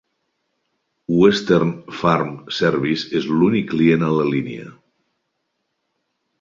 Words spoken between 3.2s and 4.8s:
és l'únic client a la línia.